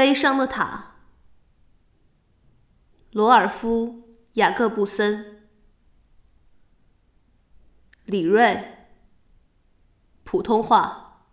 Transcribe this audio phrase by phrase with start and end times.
[0.00, 0.94] 悲伤的塔，
[3.10, 5.46] 罗尔夫·雅各布森，
[8.06, 8.88] 李锐，
[10.24, 11.26] 普通话。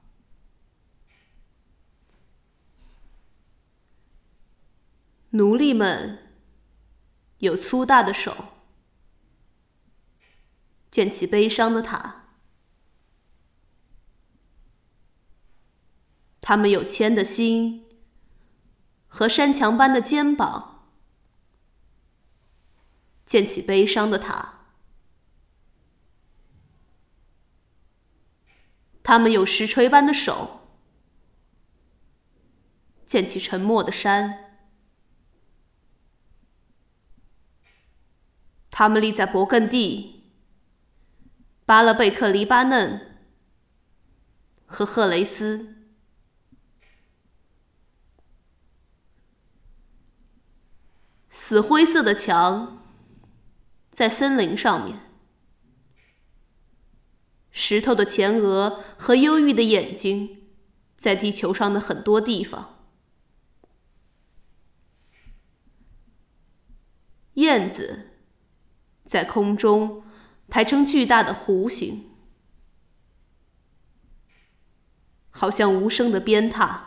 [5.30, 6.36] 奴隶们
[7.38, 8.36] 有粗大的手，
[10.92, 12.26] 建起悲伤的塔。
[16.42, 17.87] 他们有铅的心
[19.18, 20.92] 和山墙般的肩膀，
[23.26, 24.68] 建起悲伤的塔。
[29.02, 30.68] 他们有石锤般的手，
[33.08, 34.60] 建起沉默的山。
[38.70, 40.32] 他们立在勃艮第、
[41.66, 43.26] 巴勒贝克、黎巴嫩
[44.68, 45.77] 和赫雷斯。
[51.48, 52.84] 死灰色的墙，
[53.90, 54.98] 在森林上面；
[57.52, 60.50] 石头的前额和忧郁的眼睛，
[60.98, 62.90] 在地球上的很多地方。
[67.36, 68.10] 燕子
[69.06, 70.04] 在空中
[70.50, 72.12] 排成巨大的弧形，
[75.30, 76.87] 好像无声的鞭挞。